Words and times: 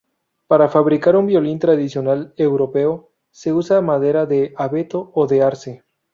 Para 0.47 0.67
fabricar 0.67 1.15
un 1.15 1.27
violín 1.27 1.59
tradicional 1.59 2.33
europeo 2.35 3.11
se 3.29 3.53
usa 3.53 3.81
madera 3.83 4.25
de 4.25 4.51
abeto 4.57 5.11
o 5.13 5.27
de 5.27 5.43
arce. 5.43 5.83